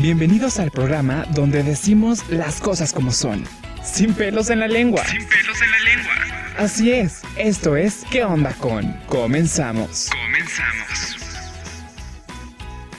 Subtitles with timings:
[0.00, 3.42] Bienvenidos al programa donde decimos las cosas como son,
[3.82, 5.04] sin pelos en la lengua.
[5.04, 6.14] Sin pelos en la lengua.
[6.56, 8.92] Así es, esto es ¿Qué onda con?
[9.08, 10.08] Comenzamos.
[10.10, 11.07] Comenzamos.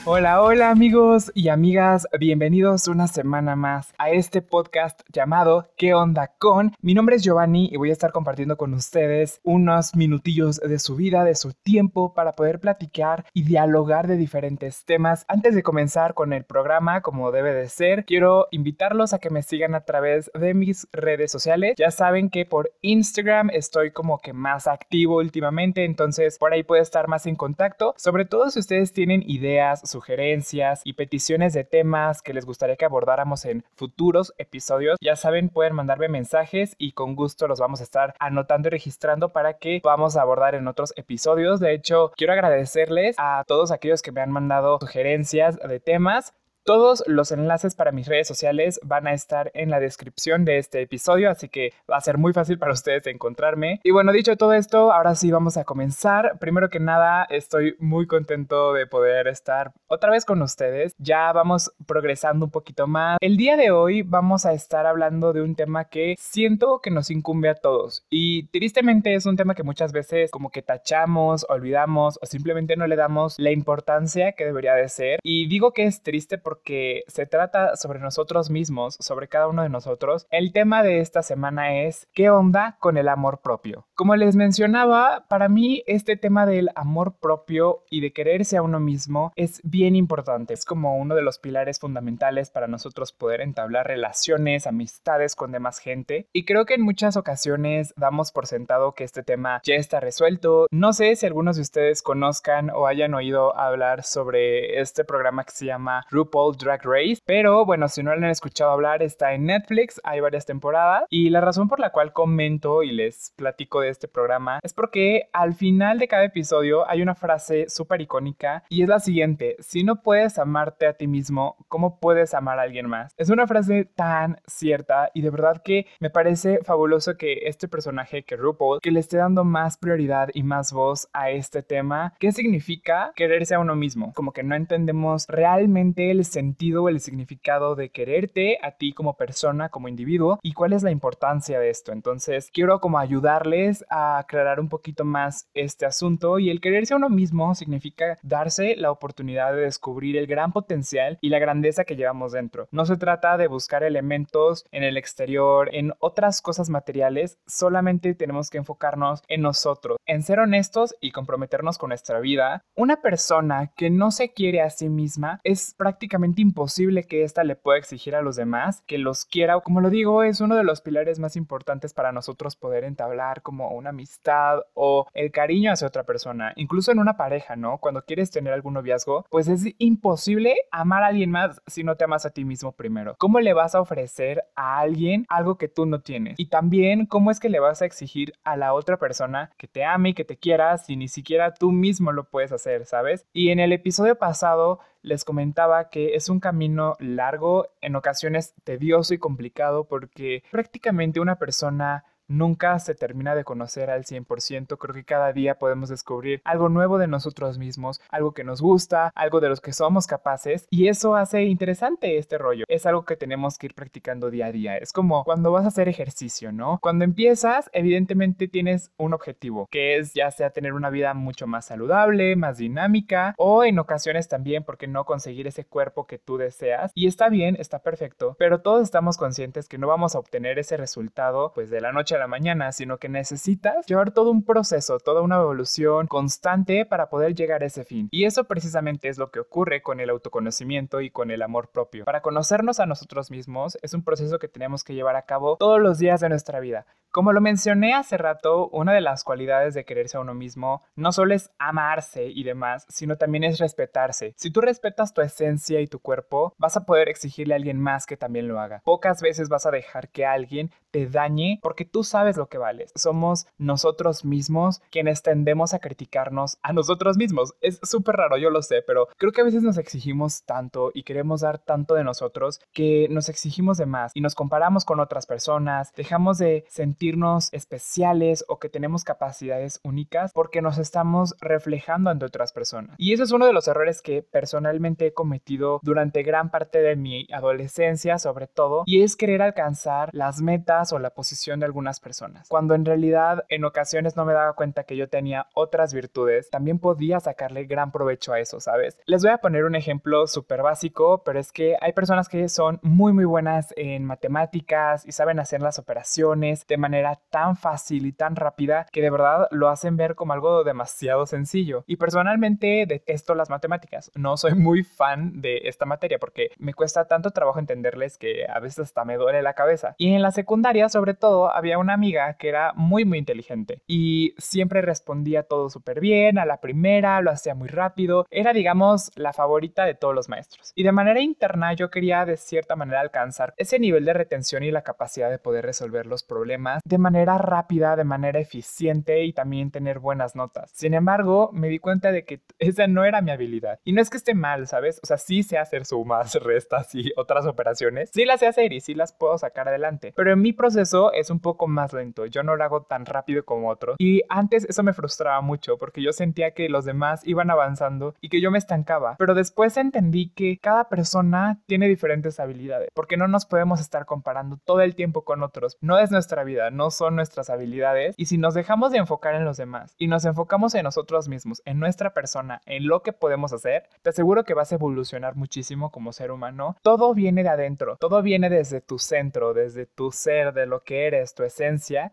[0.06, 6.32] Hola, hola amigos y amigas, bienvenidos una semana más a este podcast llamado ¿Qué onda
[6.38, 6.72] con?
[6.80, 10.96] Mi nombre es Giovanni y voy a estar compartiendo con ustedes unos minutillos de su
[10.96, 15.26] vida, de su tiempo para poder platicar y dialogar de diferentes temas.
[15.28, 19.42] Antes de comenzar con el programa, como debe de ser, quiero invitarlos a que me
[19.42, 21.74] sigan a través de mis redes sociales.
[21.76, 26.80] Ya saben que por Instagram estoy como que más activo últimamente, entonces por ahí puedo
[26.80, 32.22] estar más en contacto, sobre todo si ustedes tienen ideas, sugerencias y peticiones de temas
[32.22, 37.16] que les gustaría que abordáramos en futuros episodios, ya saben, pueden mandarme mensajes y con
[37.16, 41.60] gusto los vamos a estar anotando y registrando para que podamos abordar en otros episodios.
[41.60, 46.34] De hecho, quiero agradecerles a todos aquellos que me han mandado sugerencias de temas.
[46.62, 50.82] Todos los enlaces para mis redes sociales van a estar en la descripción de este
[50.82, 53.80] episodio, así que va a ser muy fácil para ustedes encontrarme.
[53.82, 56.38] Y bueno, dicho todo esto, ahora sí vamos a comenzar.
[56.38, 60.94] Primero que nada, estoy muy contento de poder estar otra vez con ustedes.
[60.98, 63.16] Ya vamos progresando un poquito más.
[63.22, 67.10] El día de hoy vamos a estar hablando de un tema que siento que nos
[67.10, 68.04] incumbe a todos.
[68.10, 72.86] Y tristemente es un tema que muchas veces como que tachamos, olvidamos o simplemente no
[72.86, 75.20] le damos la importancia que debería de ser.
[75.22, 79.62] Y digo que es triste porque porque se trata sobre nosotros mismos, sobre cada uno
[79.62, 80.26] de nosotros.
[80.30, 83.86] El tema de esta semana es ¿qué onda con el amor propio?
[84.00, 88.80] Como les mencionaba, para mí este tema del amor propio y de quererse a uno
[88.80, 90.54] mismo es bien importante.
[90.54, 95.80] Es como uno de los pilares fundamentales para nosotros poder entablar relaciones, amistades con demás
[95.80, 96.30] gente.
[96.32, 100.66] Y creo que en muchas ocasiones damos por sentado que este tema ya está resuelto.
[100.70, 105.50] No sé si algunos de ustedes conozcan o hayan oído hablar sobre este programa que
[105.50, 107.20] se llama RuPaul Drag Race.
[107.26, 111.04] Pero bueno, si no lo han escuchado hablar, está en Netflix, hay varias temporadas.
[111.10, 115.28] Y la razón por la cual comento y les platico de este programa es porque
[115.32, 119.84] al final de cada episodio hay una frase súper icónica y es la siguiente, si
[119.84, 123.12] no puedes amarte a ti mismo, ¿cómo puedes amar a alguien más?
[123.16, 128.24] Es una frase tan cierta y de verdad que me parece fabuloso que este personaje,
[128.24, 132.14] que RuPaul, que le esté dando más prioridad y más voz a este tema.
[132.18, 134.12] ¿Qué significa quererse a uno mismo?
[134.14, 139.68] Como que no entendemos realmente el sentido el significado de quererte a ti como persona,
[139.68, 141.92] como individuo y cuál es la importancia de esto.
[141.92, 146.96] Entonces, quiero como ayudarles a aclarar un poquito más este asunto y el quererse a
[146.96, 151.96] uno mismo significa darse la oportunidad de descubrir el gran potencial y la grandeza que
[151.96, 152.68] llevamos dentro.
[152.70, 158.50] No se trata de buscar elementos en el exterior, en otras cosas materiales, solamente tenemos
[158.50, 162.64] que enfocarnos en nosotros, en ser honestos y comprometernos con nuestra vida.
[162.74, 167.56] Una persona que no se quiere a sí misma es prácticamente imposible que ésta le
[167.56, 169.56] pueda exigir a los demás que los quiera.
[169.56, 173.42] O como lo digo, es uno de los pilares más importantes para nosotros poder entablar
[173.42, 176.52] como una amistad o el cariño hacia otra persona.
[176.56, 177.78] Incluso en una pareja, ¿no?
[177.78, 182.04] Cuando quieres tener algún noviazgo, pues es imposible amar a alguien más si no te
[182.04, 183.16] amas a ti mismo primero.
[183.18, 186.34] ¿Cómo le vas a ofrecer a alguien algo que tú no tienes?
[186.38, 189.84] Y también, ¿cómo es que le vas a exigir a la otra persona que te
[189.84, 193.26] ame y que te quiera si ni siquiera tú mismo lo puedes hacer, ¿sabes?
[193.32, 199.14] Y en el episodio pasado les comentaba que es un camino largo, en ocasiones tedioso
[199.14, 204.78] y complicado porque prácticamente una persona nunca se termina de conocer al 100%.
[204.78, 209.10] Creo que cada día podemos descubrir algo nuevo de nosotros mismos, algo que nos gusta,
[209.14, 212.64] algo de los que somos capaces y eso hace interesante este rollo.
[212.68, 214.76] Es algo que tenemos que ir practicando día a día.
[214.76, 216.78] Es como cuando vas a hacer ejercicio, ¿no?
[216.80, 221.66] Cuando empiezas, evidentemente tienes un objetivo, que es ya sea tener una vida mucho más
[221.66, 226.92] saludable, más dinámica o en ocasiones también, porque no conseguir ese cuerpo que tú deseas?
[226.94, 230.76] Y está bien, está perfecto, pero todos estamos conscientes que no vamos a obtener ese
[230.76, 234.98] resultado pues de la noche a la mañana, sino que necesitas llevar todo un proceso,
[234.98, 238.08] toda una evolución constante para poder llegar a ese fin.
[238.12, 242.04] Y eso precisamente es lo que ocurre con el autoconocimiento y con el amor propio.
[242.04, 245.80] Para conocernos a nosotros mismos es un proceso que tenemos que llevar a cabo todos
[245.80, 246.86] los días de nuestra vida.
[247.12, 251.10] Como lo mencioné hace rato, una de las cualidades de quererse a uno mismo no
[251.10, 254.32] solo es amarse y demás, sino también es respetarse.
[254.36, 258.06] Si tú respetas tu esencia y tu cuerpo, vas a poder exigirle a alguien más
[258.06, 258.80] que también lo haga.
[258.84, 262.92] Pocas veces vas a dejar que alguien te dañe porque tú sabes lo que vales.
[262.94, 267.54] Somos nosotros mismos quienes tendemos a criticarnos a nosotros mismos.
[267.60, 271.02] Es súper raro, yo lo sé, pero creo que a veces nos exigimos tanto y
[271.02, 275.26] queremos dar tanto de nosotros que nos exigimos de más y nos comparamos con otras
[275.26, 282.10] personas, dejamos de sentir sentirnos especiales o que tenemos capacidades únicas porque nos estamos reflejando
[282.10, 282.94] ante otras personas.
[282.98, 286.96] Y ese es uno de los errores que personalmente he cometido durante gran parte de
[286.96, 291.99] mi adolescencia, sobre todo, y es querer alcanzar las metas o la posición de algunas
[292.00, 292.48] personas.
[292.48, 296.78] Cuando en realidad en ocasiones no me daba cuenta que yo tenía otras virtudes, también
[296.78, 298.98] podía sacarle gran provecho a eso, ¿sabes?
[299.06, 302.78] Les voy a poner un ejemplo súper básico, pero es que hay personas que son
[302.82, 308.12] muy muy buenas en matemáticas y saben hacer las operaciones de manera tan fácil y
[308.12, 311.84] tan rápida que de verdad lo hacen ver como algo demasiado sencillo.
[311.86, 314.10] Y personalmente detesto las matemáticas.
[314.14, 318.60] No soy muy fan de esta materia porque me cuesta tanto trabajo entenderles que a
[318.60, 319.94] veces hasta me duele la cabeza.
[319.98, 324.34] Y en la secundaria, sobre todo, había una amiga que era muy muy inteligente y
[324.38, 328.26] siempre respondía todo súper bien a la primera, lo hacía muy rápido.
[328.30, 330.72] Era digamos la favorita de todos los maestros.
[330.74, 334.70] Y de manera interna yo quería de cierta manera alcanzar ese nivel de retención y
[334.70, 339.70] la capacidad de poder resolver los problemas de manera rápida, de manera eficiente y también
[339.70, 340.70] tener buenas notas.
[340.74, 343.78] Sin embargo, me di cuenta de que esa no era mi habilidad.
[343.84, 345.00] Y no es que esté mal, ¿sabes?
[345.02, 348.10] O sea, sí sé hacer sumas, restas y otras operaciones.
[348.12, 350.12] Sí las sé hacer y sí las puedo sacar adelante.
[350.16, 352.26] Pero en mi proceso es un poco más lento.
[352.26, 353.96] Yo no lo hago tan rápido como otros.
[353.98, 358.28] Y antes eso me frustraba mucho porque yo sentía que los demás iban avanzando y
[358.28, 359.16] que yo me estancaba.
[359.18, 362.90] Pero después entendí que cada persona tiene diferentes habilidades.
[362.94, 365.76] Porque no nos podemos estar comparando todo el tiempo con otros.
[365.80, 368.14] No es nuestra vida, no son nuestras habilidades.
[368.18, 371.62] Y si nos dejamos de enfocar en los demás y nos enfocamos en nosotros mismos,
[371.64, 375.90] en nuestra persona, en lo que podemos hacer, te aseguro que vas a evolucionar muchísimo
[375.90, 376.76] como ser humano.
[376.82, 381.06] Todo viene de adentro, todo viene desde tu centro, desde tu ser, de lo que
[381.06, 381.59] eres, tu esencia.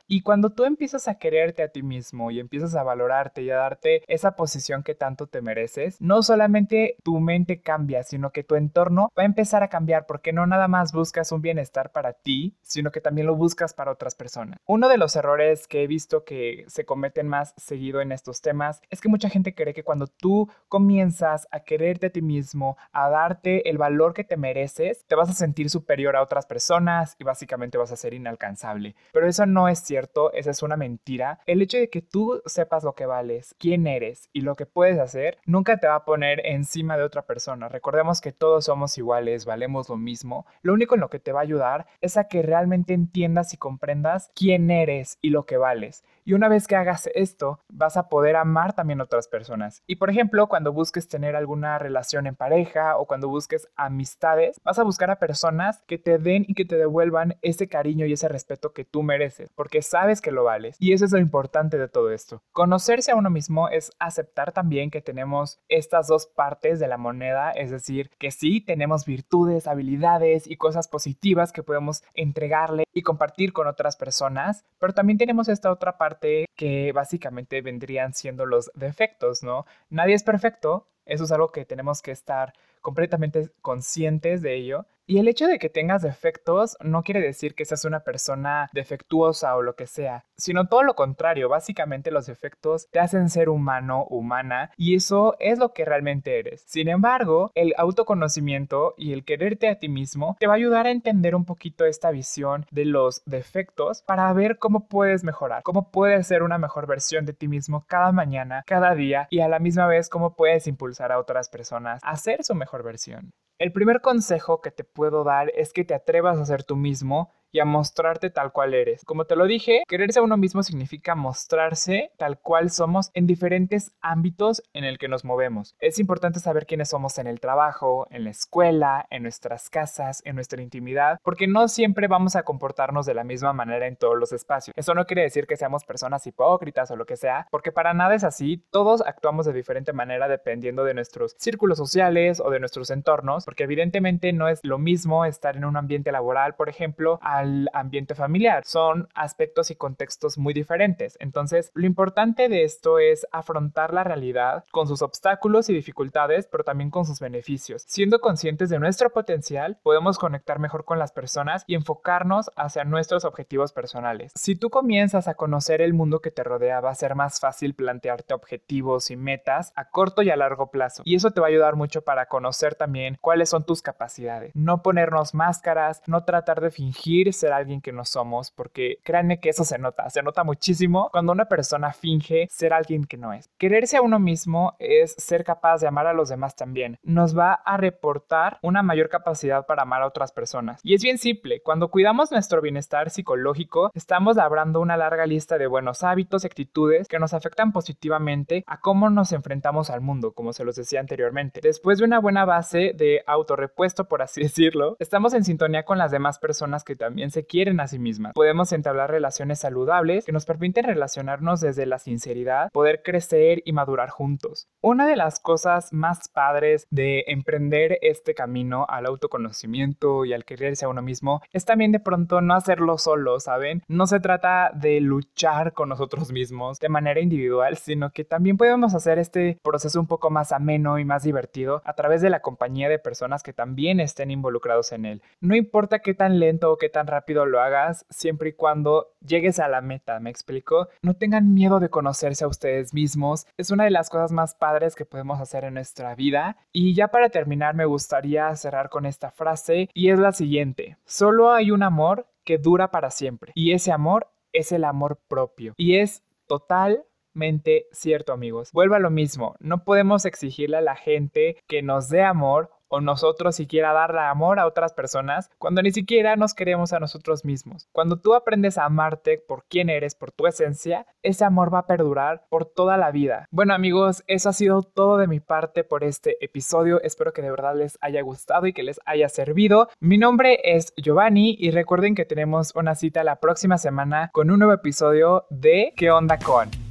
[0.07, 3.57] Y cuando tú empiezas a quererte a ti mismo y empiezas a valorarte y a
[3.57, 8.55] darte esa posición que tanto te mereces, no solamente tu mente cambia, sino que tu
[8.55, 12.55] entorno va a empezar a cambiar porque no nada más buscas un bienestar para ti,
[12.61, 14.59] sino que también lo buscas para otras personas.
[14.65, 18.81] Uno de los errores que he visto que se cometen más seguido en estos temas
[18.89, 23.09] es que mucha gente cree que cuando tú comienzas a quererte a ti mismo, a
[23.09, 27.23] darte el valor que te mereces, te vas a sentir superior a otras personas y
[27.23, 28.95] básicamente vas a ser inalcanzable.
[29.11, 31.41] Pero eso no es cierto, esa es una mentira.
[31.45, 34.97] El hecho de que tú sepas lo que vales, quién eres y lo que puedes
[34.97, 37.69] hacer, nunca te va a poner encima de otra persona.
[37.69, 40.47] Recordemos que todos somos iguales, valemos lo mismo.
[40.63, 43.57] Lo único en lo que te va a ayudar es a que realmente entiendas y
[43.57, 46.03] comprendas quién eres y lo que vales.
[46.27, 49.81] Y una vez que hagas esto, vas a poder amar también a otras personas.
[49.87, 54.77] Y por ejemplo, cuando busques tener alguna relación en pareja o cuando busques amistades, vas
[54.77, 58.27] a buscar a personas que te den y que te devuelvan ese cariño y ese
[58.27, 60.75] respeto que tú mereces, porque sabes que lo vales.
[60.81, 62.41] Y eso es lo importante de todo esto.
[62.51, 67.51] Conocerse a uno mismo es aceptar también que tenemos estas dos partes de la moneda,
[67.51, 73.53] es decir, que sí tenemos virtudes, habilidades y cosas positivas que podemos entregarle y compartir
[73.53, 79.43] con otras personas, pero también tenemos esta otra parte que básicamente vendrían siendo los defectos,
[79.43, 79.67] ¿no?
[79.91, 85.19] Nadie es perfecto, eso es algo que tenemos que estar completamente conscientes de ello y
[85.19, 89.61] el hecho de que tengas defectos no quiere decir que seas una persona defectuosa o
[89.61, 94.71] lo que sea, sino todo lo contrario, básicamente los defectos te hacen ser humano, humana,
[94.75, 96.63] y eso es lo que realmente eres.
[96.67, 100.91] Sin embargo, el autoconocimiento y el quererte a ti mismo te va a ayudar a
[100.91, 106.27] entender un poquito esta visión de los defectos para ver cómo puedes mejorar, cómo puedes
[106.27, 109.87] ser una mejor versión de ti mismo cada mañana, cada día, y a la misma
[109.87, 113.31] vez cómo puedes impulsar a otras personas a ser su mejor versión.
[113.59, 117.31] El primer consejo que te puedo dar es que te atrevas a ser tú mismo
[117.57, 119.03] y a mostrarte tal cual eres.
[119.03, 123.95] Como te lo dije, quererse a uno mismo significa mostrarse tal cual somos en diferentes
[123.99, 125.75] ámbitos en el que nos movemos.
[125.79, 130.35] Es importante saber quiénes somos en el trabajo, en la escuela, en nuestras casas, en
[130.35, 134.33] nuestra intimidad, porque no siempre vamos a comportarnos de la misma manera en todos los
[134.33, 134.75] espacios.
[134.77, 138.13] Eso no quiere decir que seamos personas hipócritas o lo que sea, porque para nada
[138.13, 138.63] es así.
[138.69, 143.63] Todos actuamos de diferente manera dependiendo de nuestros círculos sociales o de nuestros entornos, porque
[143.63, 148.63] evidentemente no es lo mismo estar en un ambiente laboral, por ejemplo, al ambiente familiar.
[148.65, 151.17] Son aspectos y contextos muy diferentes.
[151.19, 156.63] Entonces, lo importante de esto es afrontar la realidad con sus obstáculos y dificultades, pero
[156.63, 157.83] también con sus beneficios.
[157.87, 163.25] Siendo conscientes de nuestro potencial, podemos conectar mejor con las personas y enfocarnos hacia nuestros
[163.25, 164.31] objetivos personales.
[164.35, 167.73] Si tú comienzas a conocer el mundo que te rodea, va a ser más fácil
[167.75, 171.03] plantearte objetivos y metas a corto y a largo plazo.
[171.05, 174.51] Y eso te va a ayudar mucho para conocer también cuáles son tus capacidades.
[174.55, 179.39] No ponernos máscaras, no tratar de fingir fingir ser alguien que no somos, porque créanme
[179.39, 183.33] que eso se nota, se nota muchísimo cuando una persona finge ser alguien que no
[183.33, 183.49] es.
[183.57, 186.97] Quererse a uno mismo es ser capaz de amar a los demás también.
[187.03, 190.79] Nos va a reportar una mayor capacidad para amar a otras personas.
[190.83, 195.67] Y es bien simple, cuando cuidamos nuestro bienestar psicológico, estamos labrando una larga lista de
[195.67, 200.53] buenos hábitos y actitudes que nos afectan positivamente a cómo nos enfrentamos al mundo, como
[200.53, 201.59] se los decía anteriormente.
[201.61, 206.11] Después de una buena base de autorrepuesto, por así decirlo, estamos en sintonía con las
[206.11, 208.33] demás personas que también se quieren a sí mismas.
[208.33, 214.09] Podemos entablar relaciones saludables que nos permiten relacionarnos desde la sinceridad, poder crecer y madurar
[214.09, 214.67] juntos.
[214.81, 220.85] Una de las cosas más padres de emprender este camino al autoconocimiento y al quererse
[220.85, 223.83] a uno mismo es también de pronto no hacerlo solo, ¿saben?
[223.87, 228.93] No se trata de luchar con nosotros mismos de manera individual, sino que también podemos
[228.93, 232.89] hacer este proceso un poco más ameno y más divertido a través de la compañía
[232.89, 235.21] de personas que también estén involucrados en él.
[235.41, 239.59] No importa qué tan lento o qué tan rápido lo hagas, siempre y cuando llegues
[239.59, 240.89] a la meta, ¿me explico?
[241.01, 244.95] No tengan miedo de conocerse a ustedes mismos, es una de las cosas más padres
[244.95, 246.57] que podemos hacer en nuestra vida.
[246.71, 251.51] Y ya para terminar me gustaría cerrar con esta frase y es la siguiente, solo
[251.51, 255.97] hay un amor que dura para siempre y ese amor es el amor propio y
[255.97, 258.71] es totalmente cierto amigos.
[258.71, 263.01] Vuelvo a lo mismo, no podemos exigirle a la gente que nos dé amor o
[263.01, 267.87] nosotros siquiera darle amor a otras personas cuando ni siquiera nos queremos a nosotros mismos.
[267.91, 271.87] Cuando tú aprendes a amarte por quién eres, por tu esencia, ese amor va a
[271.87, 273.45] perdurar por toda la vida.
[273.51, 277.01] Bueno amigos, eso ha sido todo de mi parte por este episodio.
[277.01, 279.89] Espero que de verdad les haya gustado y que les haya servido.
[279.99, 284.59] Mi nombre es Giovanni y recuerden que tenemos una cita la próxima semana con un
[284.59, 286.86] nuevo episodio de ¿Qué onda con?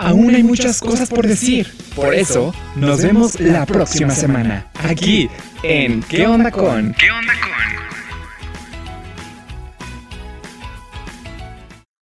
[0.00, 1.70] Aún hay muchas cosas por decir.
[1.94, 5.28] Por eso, nos vemos la próxima semana, aquí
[5.62, 6.94] en ¿Qué onda con?
[6.94, 7.79] ¿Qué onda con?